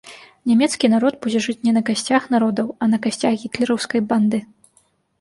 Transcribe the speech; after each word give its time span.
Нямецкі 0.51 0.89
народ 0.93 1.19
будзе 1.25 1.43
жыць 1.47 1.59
не 1.69 1.75
на 1.77 1.85
касцях 1.91 2.27
народаў, 2.39 2.67
а 2.81 2.91
на 2.97 3.03
касцях 3.07 3.33
гітлераўскай 3.47 4.01
банды. 4.13 4.47